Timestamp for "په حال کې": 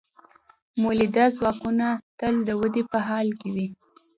2.91-3.49